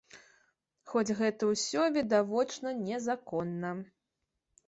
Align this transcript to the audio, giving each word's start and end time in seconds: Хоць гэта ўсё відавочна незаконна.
Хоць 0.93 1.15
гэта 1.19 1.49
ўсё 1.49 1.83
відавочна 1.99 2.73
незаконна. 2.87 3.71